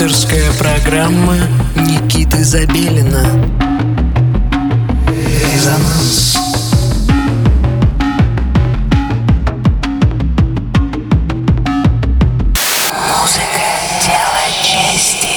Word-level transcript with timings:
Авторская 0.00 0.52
программа 0.52 1.34
Никиты 1.74 2.44
Забелина 2.44 3.24
Резонанс 5.08 6.36
Музыка– 13.08 13.64
дело 14.06 14.44
чести 14.62 15.34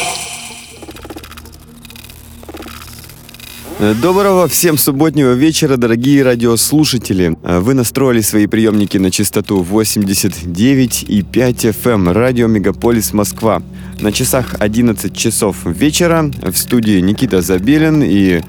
Доброго 3.99 4.47
всем 4.47 4.77
субботнего 4.77 5.31
вечера, 5.31 5.75
дорогие 5.75 6.21
радиослушатели. 6.21 7.35
Вы 7.41 7.73
настроили 7.73 8.21
свои 8.21 8.45
приемники 8.45 8.99
на 8.99 9.09
частоту 9.09 9.63
89,5 9.63 11.23
FM, 11.33 12.11
радио 12.13 12.45
Мегаполис 12.45 13.11
Москва. 13.13 13.63
На 14.01 14.11
часах 14.11 14.55
11 14.57 15.15
часов 15.15 15.57
вечера 15.63 16.31
в 16.41 16.55
студии 16.57 16.99
Никита 17.01 17.41
Забелин 17.41 18.01
и 18.01 18.41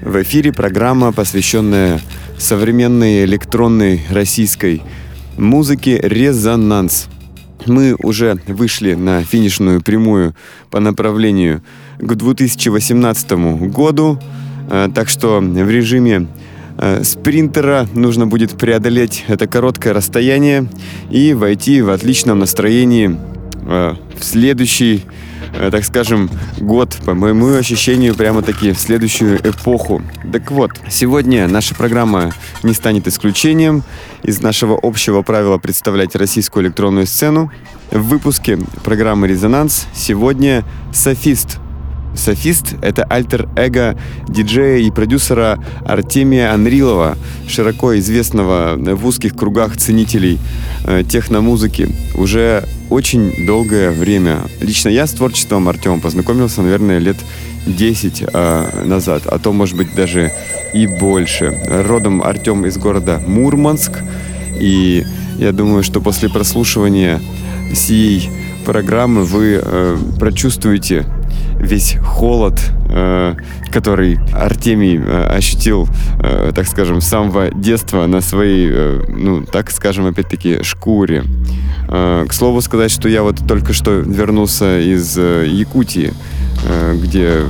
в 0.00 0.22
эфире 0.22 0.52
программа, 0.52 1.12
посвященная 1.12 2.00
современной 2.38 3.24
электронной 3.24 4.02
российской 4.08 4.82
музыке 5.36 5.98
«Резонанс». 6.00 7.08
Мы 7.66 7.96
уже 7.98 8.38
вышли 8.46 8.94
на 8.94 9.24
финишную 9.24 9.82
прямую 9.82 10.36
по 10.70 10.78
направлению 10.78 11.64
к 11.98 12.14
2018 12.14 13.32
году, 13.72 14.20
э, 14.70 14.88
так 14.94 15.08
что 15.08 15.40
в 15.40 15.70
режиме 15.70 16.28
э, 16.78 17.02
спринтера 17.02 17.88
нужно 17.94 18.28
будет 18.28 18.52
преодолеть 18.52 19.24
это 19.26 19.48
короткое 19.48 19.92
расстояние 19.92 20.68
и 21.10 21.34
войти 21.34 21.82
в 21.82 21.90
отличном 21.90 22.38
настроении 22.38 23.18
в 23.64 24.22
следующий, 24.22 25.04
э, 25.54 25.70
так 25.70 25.84
скажем, 25.84 26.30
год, 26.58 26.96
по 27.04 27.14
моему 27.14 27.54
ощущению, 27.54 28.14
прямо-таки 28.14 28.72
в 28.72 28.78
следующую 28.78 29.38
эпоху. 29.38 30.02
Так 30.32 30.50
вот, 30.50 30.72
сегодня 30.88 31.48
наша 31.48 31.74
программа 31.74 32.32
не 32.62 32.74
станет 32.74 33.08
исключением 33.08 33.82
из 34.22 34.40
нашего 34.40 34.78
общего 34.80 35.22
правила 35.22 35.58
представлять 35.58 36.14
российскую 36.14 36.66
электронную 36.66 37.06
сцену. 37.06 37.50
В 37.90 38.02
выпуске 38.02 38.58
программы 38.82 39.28
«Резонанс» 39.28 39.86
сегодня 39.94 40.64
«Софист» 40.92 41.58
Софист— 42.14 42.74
это 42.82 43.04
альтер-эго 43.04 43.98
диджея 44.28 44.78
и 44.78 44.90
продюсера 44.90 45.58
Артемия 45.84 46.52
Анрилова, 46.52 47.16
широко 47.48 47.96
известного 47.98 48.76
в 48.76 49.06
узких 49.06 49.36
кругах 49.36 49.76
ценителей 49.76 50.38
э, 50.86 51.02
техномузыки 51.08 51.88
уже 52.14 52.64
очень 52.90 53.46
долгое 53.46 53.90
время. 53.90 54.38
Лично 54.60 54.88
я 54.88 55.06
с 55.06 55.12
творчеством 55.12 55.68
Артема 55.68 56.00
познакомился, 56.00 56.62
наверное, 56.62 56.98
лет 56.98 57.16
10 57.66 58.24
э, 58.32 58.84
назад, 58.84 59.26
а 59.26 59.38
то, 59.38 59.52
может 59.52 59.76
быть, 59.76 59.94
даже 59.94 60.32
и 60.72 60.86
больше. 60.86 61.58
Родом 61.68 62.22
Артем 62.22 62.66
из 62.66 62.76
города 62.76 63.22
Мурманск, 63.26 64.02
и 64.60 65.04
я 65.38 65.52
думаю, 65.52 65.82
что 65.82 66.00
после 66.00 66.28
прослушивания 66.28 67.20
сей 67.74 68.30
программы 68.64 69.24
вы 69.24 69.60
э, 69.62 69.96
прочувствуете 70.18 71.06
весь 71.64 71.96
холод, 72.04 72.60
э, 72.88 73.34
который 73.70 74.18
Артемий 74.32 74.98
э, 74.98 75.26
ощутил, 75.26 75.88
э, 76.20 76.52
так 76.54 76.66
скажем, 76.66 77.00
с 77.00 77.06
самого 77.06 77.50
детства 77.50 78.06
на 78.06 78.20
своей, 78.20 79.00
ну, 79.08 79.44
так 79.44 79.70
скажем, 79.70 80.06
опять-таки, 80.06 80.62
шкуре. 80.62 81.24
К 81.88 82.32
слову 82.32 82.60
сказать, 82.60 82.90
что 82.90 83.08
я 83.08 83.22
вот 83.22 83.46
только 83.46 83.72
что 83.72 83.92
вернулся 83.92 84.80
из 84.80 85.16
Якутии, 85.16 86.12
где 86.94 87.42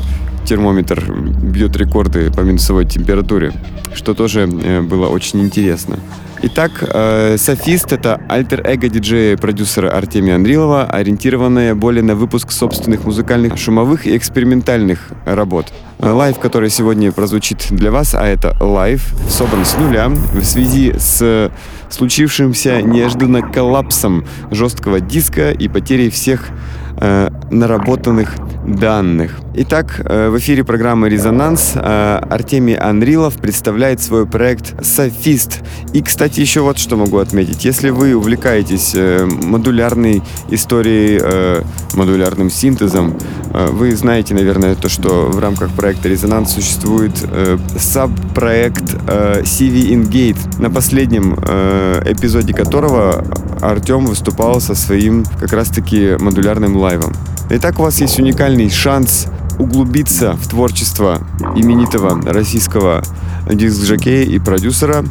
термометр 0.44 1.04
бьет 1.12 1.76
рекорды 1.76 2.30
по 2.32 2.40
минусовой 2.40 2.84
температуре, 2.84 3.52
что 3.94 4.12
тоже 4.14 4.46
было 4.46 5.06
очень 5.06 5.40
интересно. 5.40 5.98
Итак, 6.46 6.72
э, 6.86 7.38
Софист— 7.38 7.90
это 7.92 8.20
альтер-эго 8.28 8.90
диджея 8.90 9.32
и 9.32 9.36
продюсера 9.36 9.88
Артемия 9.88 10.34
Андрилова, 10.34 10.84
ориентированная 10.84 11.74
более 11.74 12.02
на 12.02 12.14
выпуск 12.14 12.52
собственных 12.52 13.06
музыкальных, 13.06 13.56
шумовых 13.56 14.06
и 14.06 14.14
экспериментальных 14.14 15.08
работ. 15.24 15.72
Э, 16.00 16.10
Live, 16.10 16.38
который 16.38 16.68
сегодня 16.68 17.12
прозвучит 17.12 17.68
для 17.70 17.90
вас, 17.90 18.14
а 18.14 18.26
это 18.26 18.54
live, 18.60 19.14
собран 19.30 19.64
с 19.64 19.74
нуля 19.78 20.08
в 20.08 20.44
связи 20.44 20.92
с 20.98 21.50
случившимся 21.88 22.82
неожиданно 22.82 23.40
коллапсом 23.40 24.26
жесткого 24.50 25.00
диска 25.00 25.50
и 25.50 25.68
потерей 25.68 26.10
всех 26.10 26.50
э, 26.96 27.30
наработанных 27.50 28.34
данных. 28.66 29.32
Итак, 29.56 30.00
э, 30.04 30.30
в 30.30 30.38
эфире 30.38 30.64
программы 30.64 31.08
«Резонанс» 31.08 31.74
э, 31.76 32.18
Артемий 32.28 32.74
Анрилов 32.74 33.34
представляет 33.34 34.02
свой 34.02 34.26
проект 34.26 34.84
«Софист». 34.84 35.60
И, 35.92 36.02
кстати, 36.02 36.40
еще 36.40 36.62
вот 36.62 36.78
что 36.78 36.96
могу 36.96 37.18
отметить. 37.18 37.64
Если 37.64 37.90
вы 37.90 38.16
увлекаетесь 38.16 38.92
э, 38.96 39.26
модулярной 39.26 40.22
историей, 40.48 41.20
э, 41.22 41.62
модулярным 41.94 42.50
синтезом, 42.50 43.16
э, 43.52 43.68
вы 43.70 43.94
знаете, 43.94 44.34
наверное, 44.34 44.74
то, 44.74 44.88
что 44.88 45.28
в 45.28 45.38
рамках 45.38 45.70
проекта 45.70 46.08
«Резонанс» 46.08 46.52
существует 46.54 47.12
э, 47.22 47.58
саб-проект 47.78 48.96
э, 49.06 49.42
CV 49.42 49.92
Ingate, 49.94 50.60
на 50.60 50.70
последнем 50.70 51.38
э, 51.46 52.02
эпизоде 52.06 52.54
которого 52.54 53.24
Артем 53.60 54.06
выступал 54.06 54.60
со 54.60 54.74
своим 54.74 55.24
как 55.38 55.52
раз-таки 55.52 56.16
модулярным 56.18 56.76
лайвом. 56.84 57.12
Итак, 57.48 57.78
у 57.78 57.82
вас 57.82 57.98
есть 58.00 58.18
уникальный 58.18 58.68
шанс 58.68 59.26
углубиться 59.58 60.34
в 60.34 60.48
творчество 60.48 61.26
именитого 61.56 62.20
российского 62.30 63.02
диск-жокея 63.50 64.24
и 64.24 64.38
продюсера 64.38 65.04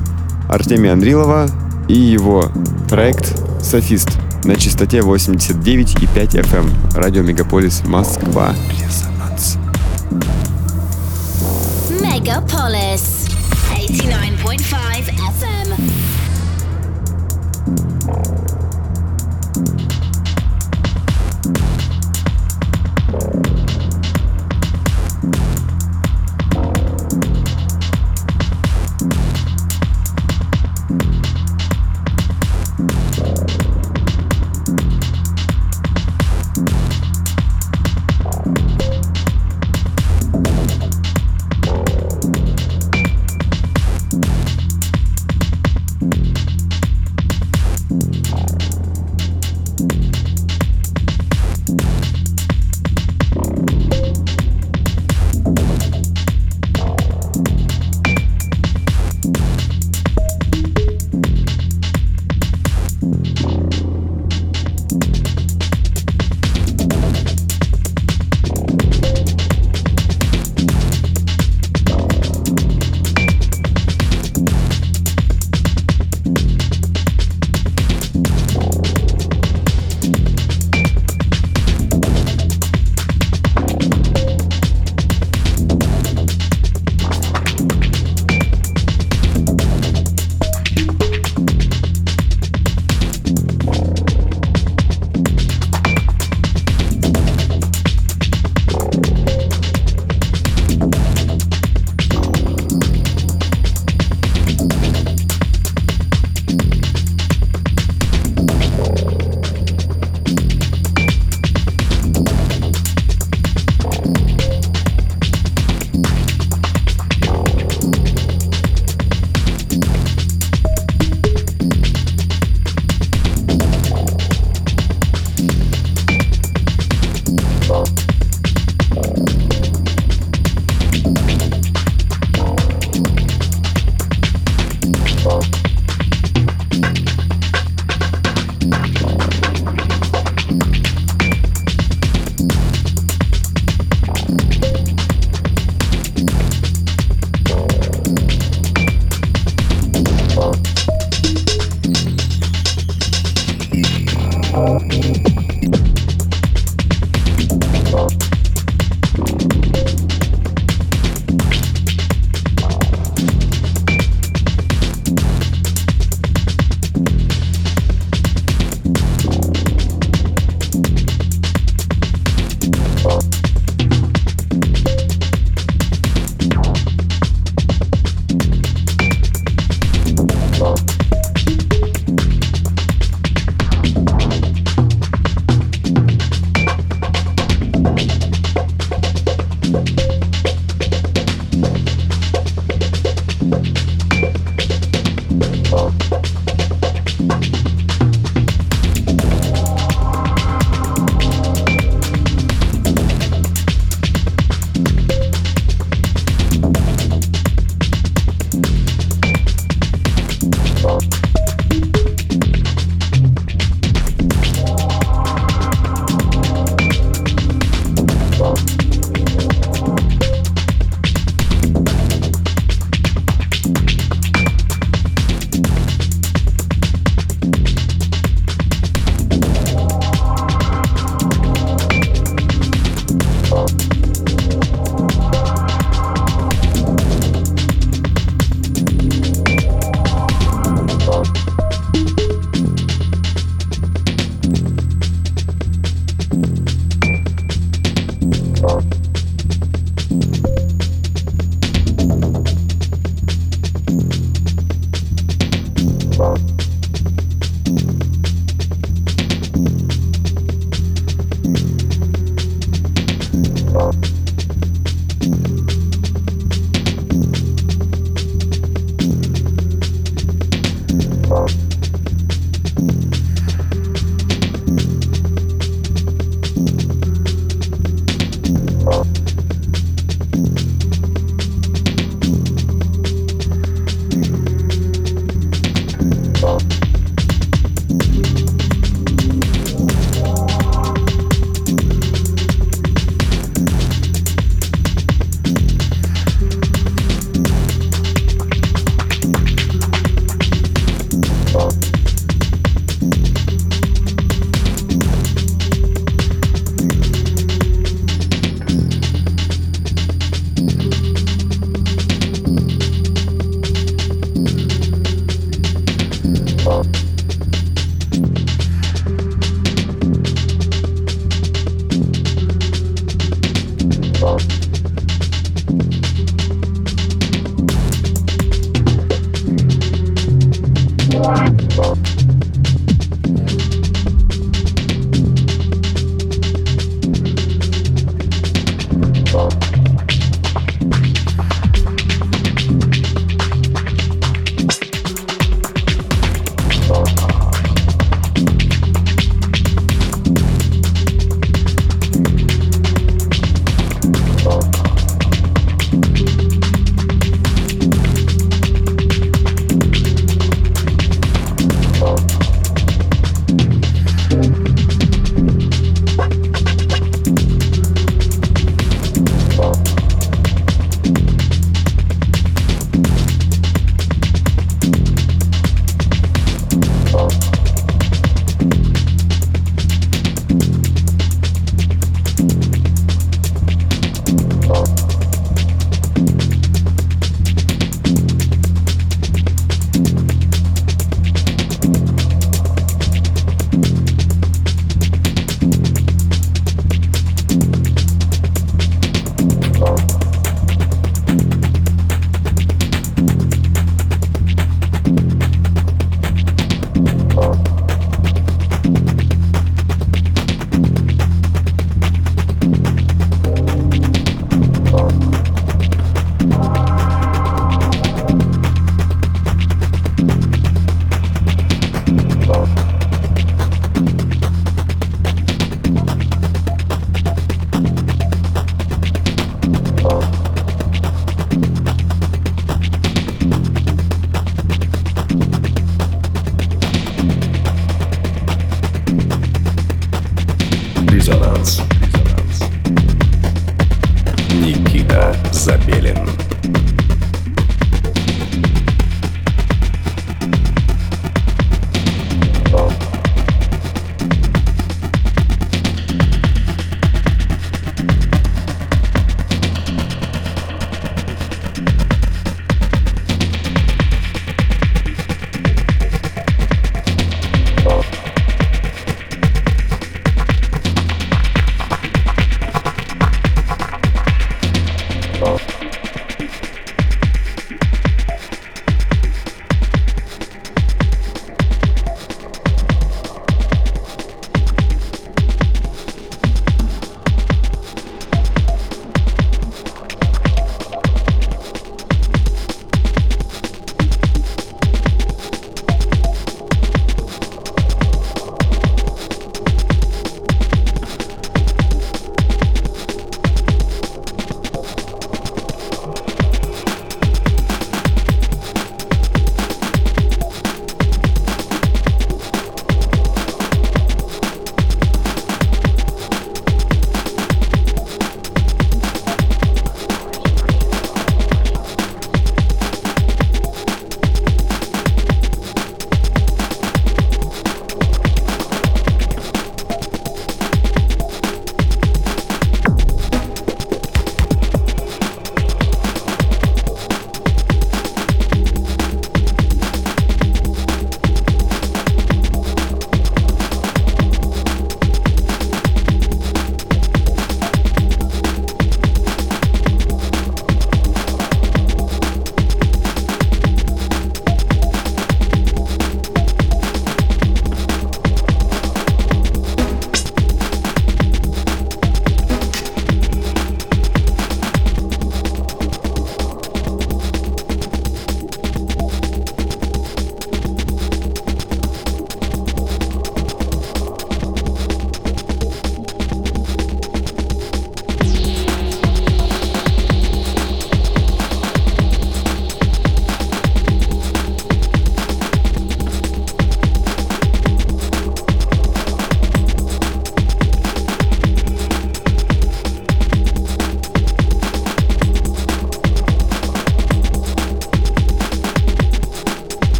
Артемия 0.49 0.93
Андрилова 0.93 1.47
и 1.87 1.95
его 1.95 2.51
проект 2.89 3.35
«Софист» 3.61 4.09
на 4.43 4.55
частоте 4.55 4.99
89,5 4.99 6.13
FM. 6.13 6.95
Радио 6.95 7.23
Мегаполис 7.23 7.81
Москва. 7.85 8.53
Резонанс. 8.69 9.57
Megapolis 11.89 13.29
89.5 13.71 15.09
FM. 15.09 15.62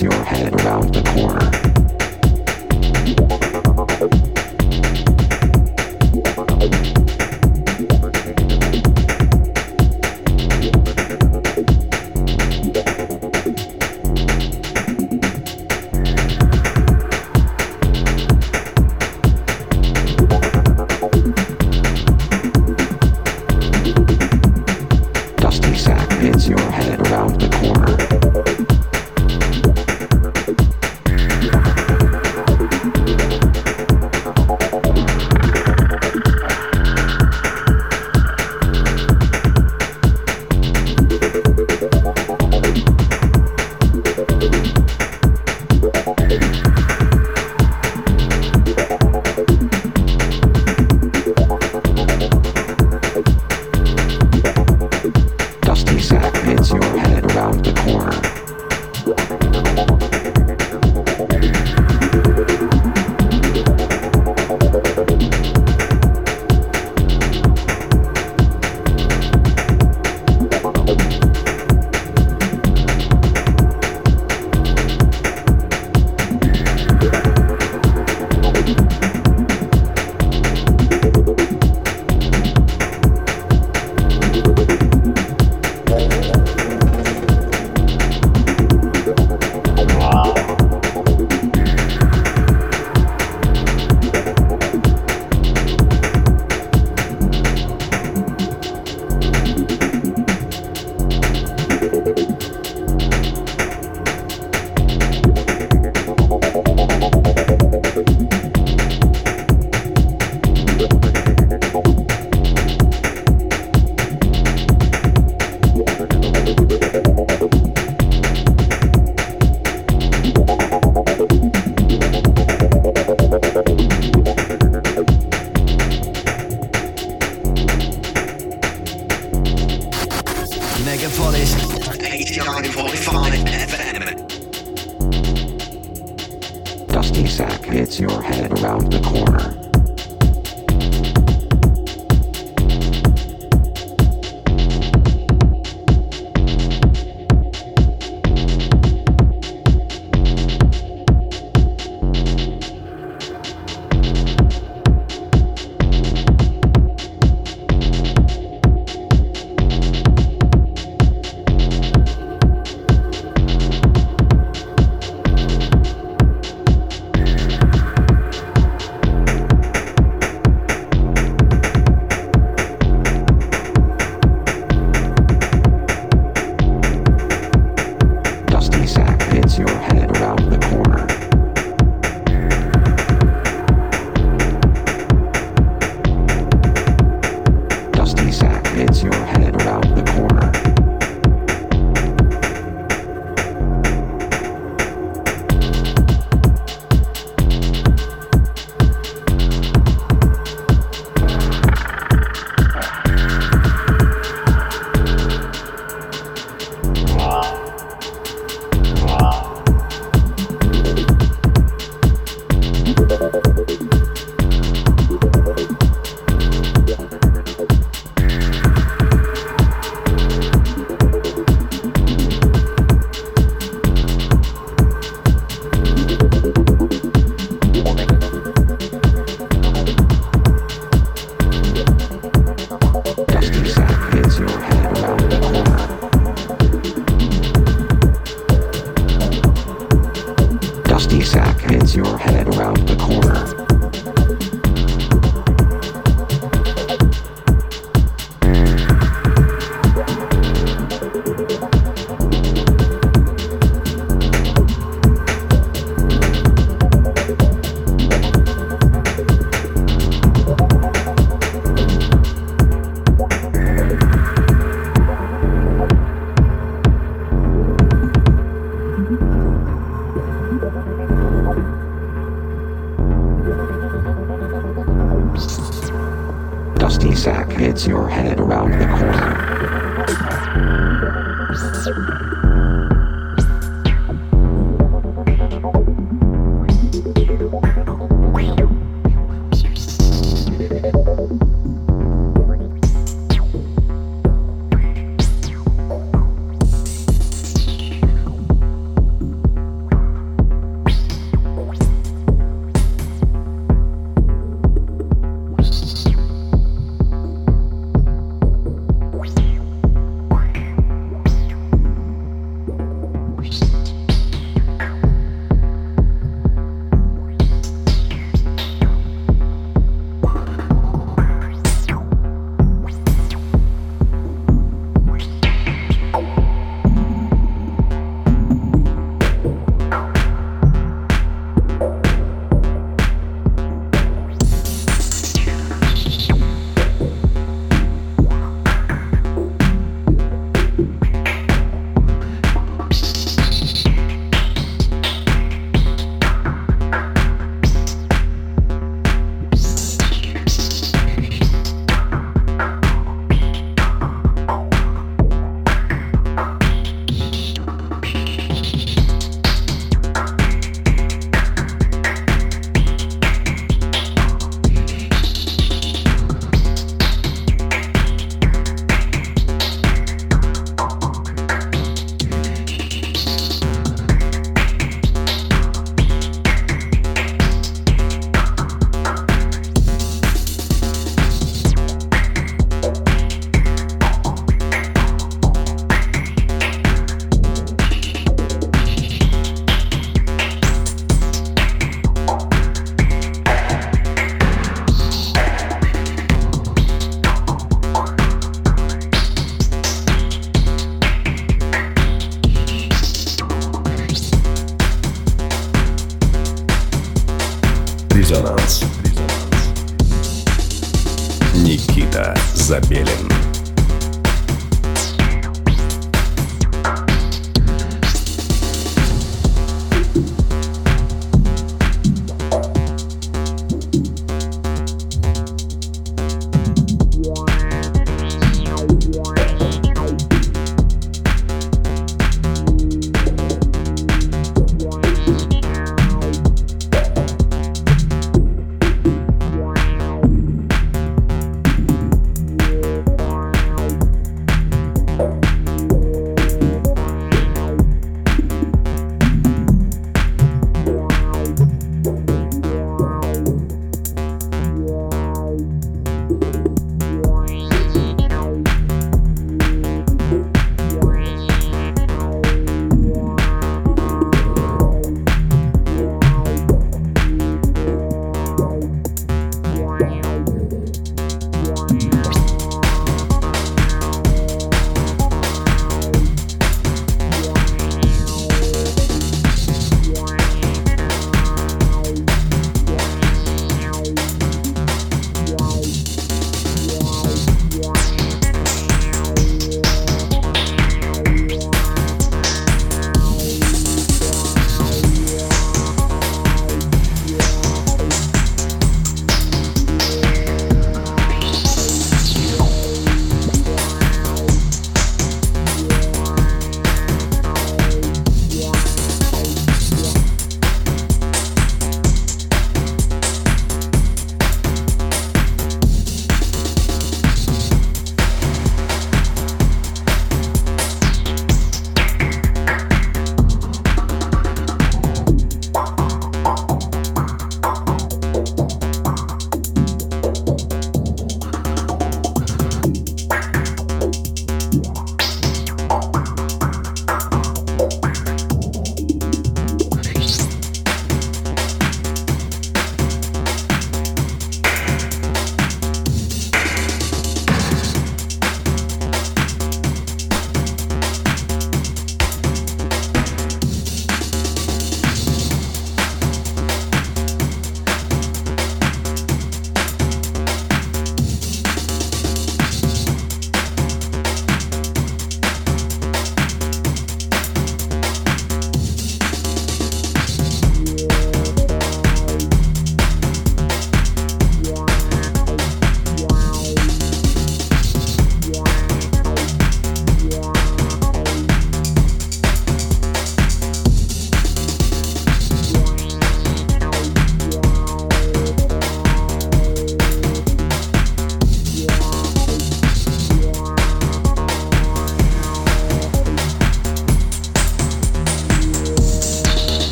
Your 0.00 0.24
head 0.24 0.52
around 0.60 0.94
the 0.94 1.02
corner. 1.02 1.83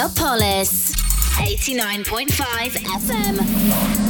Megapolis. 0.00 0.94
89.5 1.36 2.78
FM. 3.04 4.09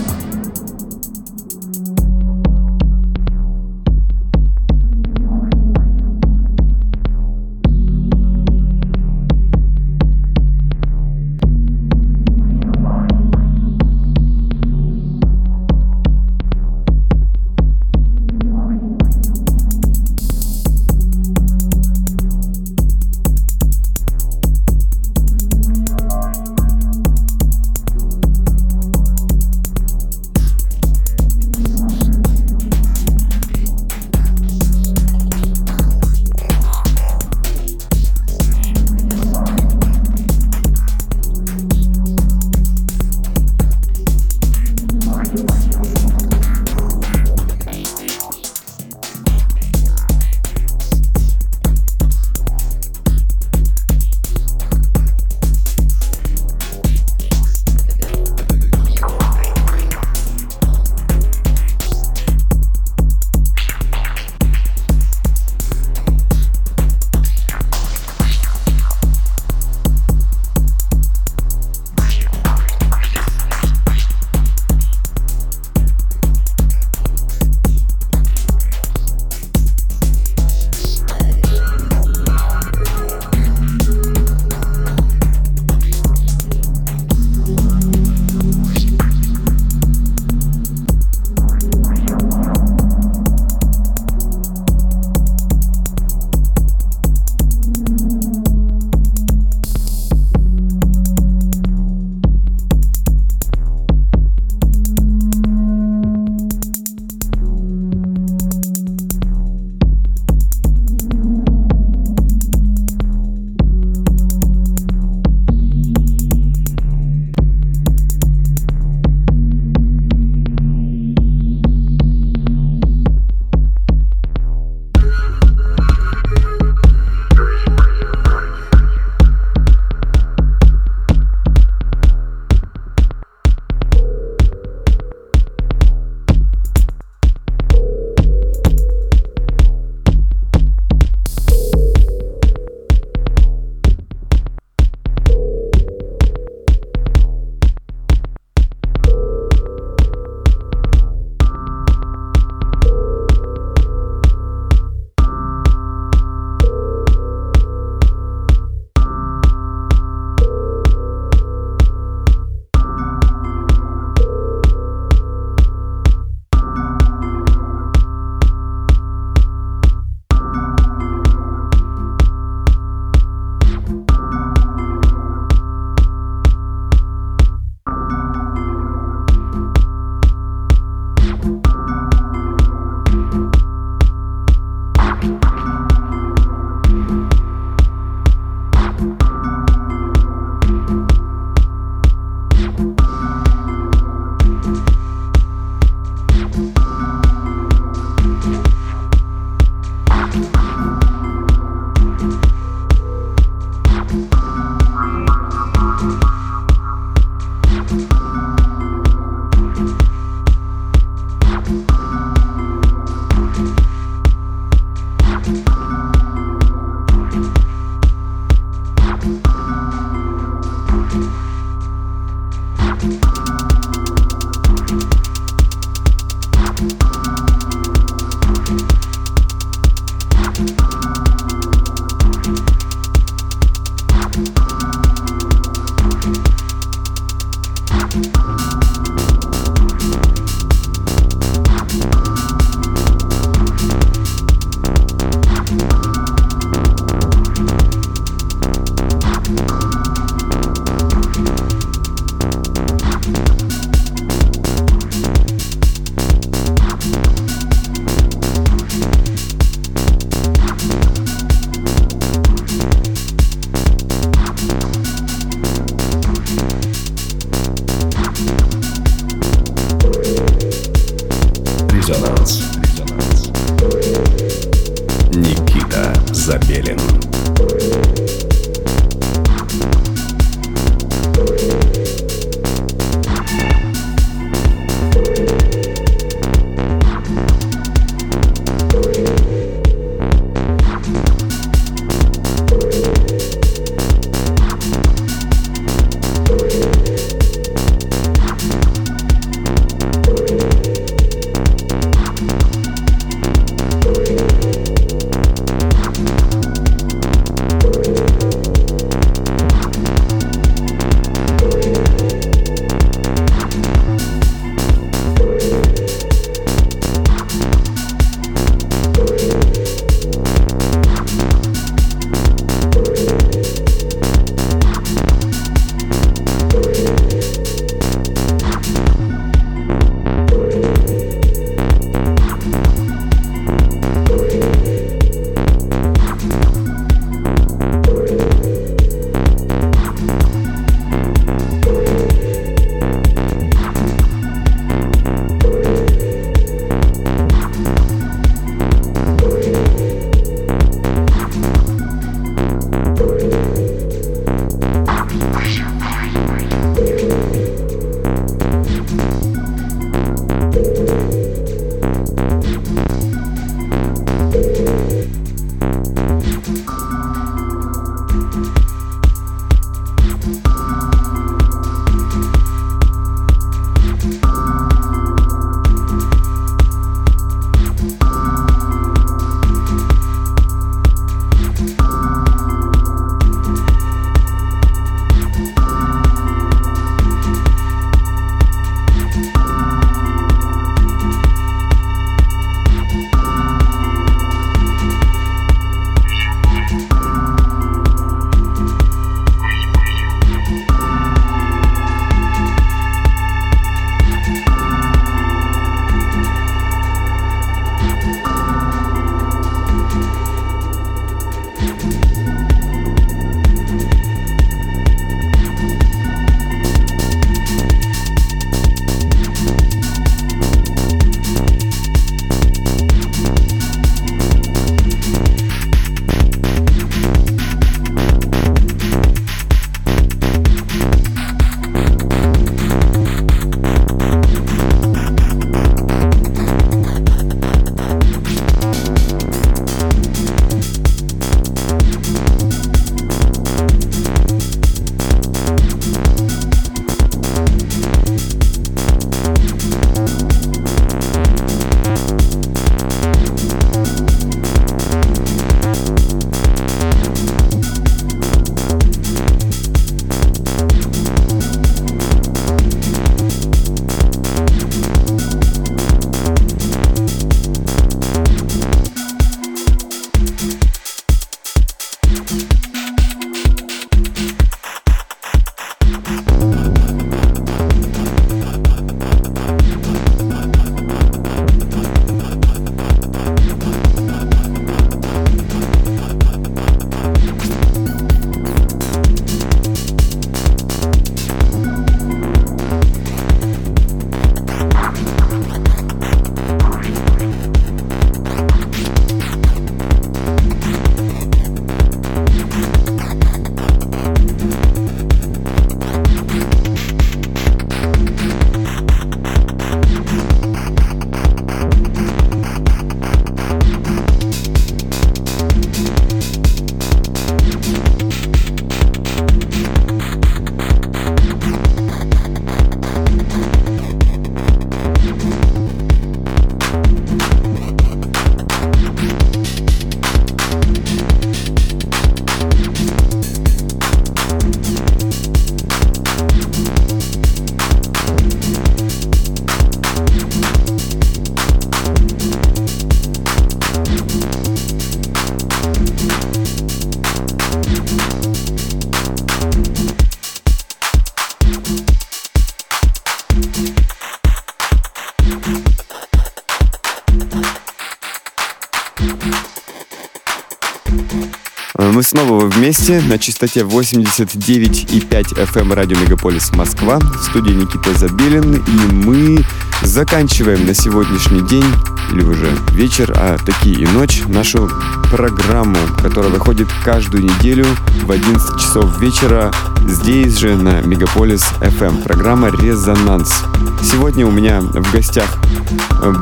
Снова 562.30 562.66
вместе 562.66 563.20
на 563.22 563.40
частоте 563.40 563.80
89,5 563.80 565.30
FM 565.30 565.80
эм 565.80 565.92
радио 565.92 566.16
Мегаполис 566.16 566.70
Москва. 566.76 567.18
В 567.18 567.42
студии 567.42 567.72
Никита 567.72 568.16
Забелин. 568.16 568.74
И 568.74 569.12
мы 569.12 569.64
заканчиваем 570.04 570.86
на 570.86 570.94
сегодняшний 570.94 571.60
день, 571.62 571.84
или 572.32 572.44
уже 572.44 572.68
вечер, 572.92 573.32
а 573.34 573.58
такие 573.58 573.96
и 573.96 574.06
ночь, 574.06 574.44
нашу 574.46 574.88
программу, 575.32 575.98
которая 576.22 576.52
выходит 576.52 576.86
каждую 577.04 577.42
неделю 577.42 577.84
в 578.22 578.30
11 578.30 578.80
часов 578.80 579.20
вечера 579.20 579.72
здесь 580.06 580.56
же 580.56 580.76
на 580.76 581.00
Мегаполис 581.00 581.64
FM. 581.80 582.18
Эм. 582.18 582.22
Программа 582.22 582.68
«Резонанс». 582.68 583.64
Сегодня 584.04 584.46
у 584.46 584.52
меня 584.52 584.80
в 584.80 585.12
гостях 585.12 585.48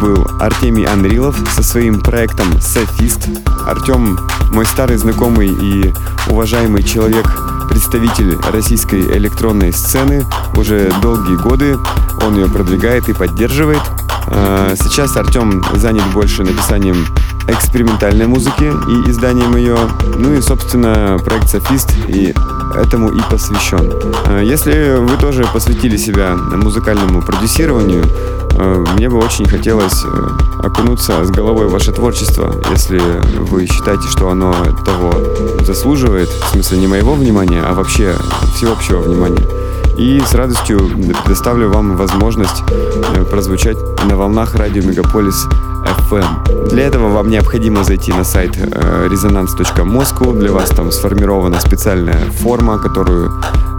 был 0.03 0.26
Артемий 0.39 0.84
Анрилов 0.84 1.39
со 1.55 1.62
своим 1.62 2.03
проектом 2.03 2.61
«Софист». 2.61 3.26
Артем 3.66 4.18
мой 4.51 4.66
старый 4.66 4.96
знакомый 4.96 5.49
и 5.49 5.92
уважаемый 6.28 6.82
человек, 6.82 7.26
представитель 7.68 8.36
российской 8.53 9.01
электронной 9.16 9.72
сцены. 9.72 10.24
Уже 10.57 10.92
долгие 11.03 11.36
годы 11.36 11.76
он 12.26 12.36
ее 12.36 12.49
продвигает 12.49 13.09
и 13.09 13.12
поддерживает. 13.12 13.82
А, 14.30 14.74
сейчас 14.76 15.16
Артем 15.16 15.62
занят 15.74 16.05
больше 16.12 16.42
написанием 16.42 17.07
экспериментальной 17.49 18.26
музыки 18.26 18.64
и 18.64 19.11
изданием 19.11 19.57
ее. 19.57 19.76
Ну 20.16 20.34
и, 20.34 20.40
собственно, 20.40 21.18
проект 21.24 21.49
«Софист» 21.49 21.90
и 22.09 22.34
этому 22.74 23.11
и 23.11 23.20
посвящен. 23.30 23.92
А, 24.26 24.42
если 24.42 24.99
вы 24.99 25.16
тоже 25.16 25.46
посвятили 25.53 25.96
себя 25.96 26.34
музыкальному 26.36 27.22
продюсированию, 27.22 28.05
мне 28.59 29.09
бы 29.09 29.18
очень 29.18 29.46
хотелось 29.46 30.04
э, 30.04 30.66
окунуться 30.66 31.24
с 31.24 31.30
головой 31.30 31.68
в 31.68 31.72
ваше 31.72 31.92
творчество, 31.92 32.52
если 32.70 33.00
вы 33.38 33.66
считаете, 33.66 34.09
что 34.09 34.30
оно 34.30 34.52
того 34.84 35.12
заслуживает, 35.61 36.28
в 36.28 36.48
смысле 36.52 36.78
не 36.78 36.86
моего 36.88 37.14
внимания, 37.14 37.62
а 37.62 37.74
вообще 37.74 38.14
всеобщего 38.54 39.00
внимания. 39.00 39.46
И 39.96 40.20
с 40.20 40.34
радостью 40.34 40.90
предоставлю 41.24 41.68
вам 41.70 41.96
возможность 41.96 42.62
э, 43.14 43.24
прозвучать 43.24 43.78
на 44.09 44.16
волнах 44.16 44.54
радио 44.54 44.82
Мегаполис 44.82 45.46
FM. 46.11 46.68
Для 46.68 46.86
этого 46.86 47.09
вам 47.09 47.30
необходимо 47.30 47.84
зайти 47.84 48.12
на 48.12 48.24
сайт 48.24 48.56
э, 48.56 49.09
resonance.moscow. 49.11 50.38
Для 50.38 50.52
вас 50.52 50.70
там 50.70 50.92
сформирована 50.92 51.61
специальная 51.61 52.20
форма, 52.42 52.78
которую 52.78 53.30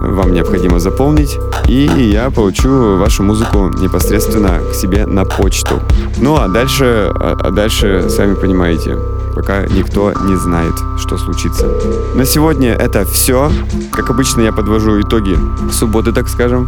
вам 0.01 0.33
необходимо 0.33 0.79
заполнить. 0.79 1.39
И 1.67 1.89
я 2.13 2.29
получу 2.29 2.97
вашу 2.97 3.23
музыку 3.23 3.69
непосредственно 3.79 4.59
к 4.71 4.75
себе 4.75 5.05
на 5.05 5.25
почту. 5.25 5.79
Ну 6.17 6.35
а 6.35 6.47
дальше, 6.47 7.11
а, 7.15 7.37
а 7.43 7.51
дальше, 7.51 8.09
сами 8.09 8.35
понимаете, 8.35 8.97
пока 9.39 9.61
никто 9.67 10.11
не 10.11 10.35
знает, 10.35 10.73
что 10.97 11.17
случится. 11.17 11.65
На 12.13 12.25
сегодня 12.25 12.73
это 12.73 13.05
все. 13.05 13.49
Как 13.93 14.09
обычно, 14.09 14.41
я 14.41 14.51
подвожу 14.51 14.99
итоги 14.99 15.39
субботы, 15.71 16.11
так 16.11 16.27
скажем. 16.27 16.67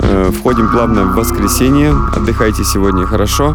Э, 0.00 0.30
входим 0.30 0.70
плавно 0.70 1.04
в 1.04 1.14
воскресенье. 1.14 1.94
Отдыхайте 2.16 2.64
сегодня 2.64 3.04
хорошо. 3.04 3.54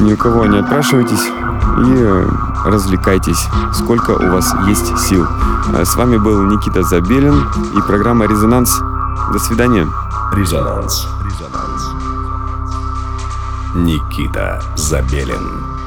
Ни 0.00 0.12
у 0.12 0.16
кого 0.16 0.46
не 0.46 0.58
отпрашивайтесь. 0.58 1.22
И 1.22 1.94
э, 1.98 2.26
развлекайтесь, 2.64 3.46
сколько 3.74 4.10
у 4.10 4.32
вас 4.32 4.52
есть 4.66 4.98
сил. 4.98 5.24
Э, 5.72 5.84
с 5.84 5.94
вами 5.94 6.16
был 6.16 6.42
Никита 6.42 6.82
Забелин 6.82 7.44
и 7.76 7.80
программа 7.86 8.26
«Резонанс». 8.26 8.76
До 9.32 9.38
свидания. 9.38 9.86
Резонанс. 10.34 11.06
Резонанс. 11.24 11.82
Никита 13.76 14.60
Забелин. 14.74 15.79